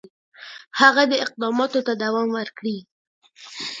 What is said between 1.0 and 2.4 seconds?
دي اقداماتو ته دوام